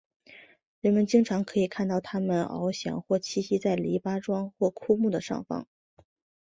[0.79, 5.67] 人们经常可以看到它们翱翔或栖息在篱笆桩或枯木的上方。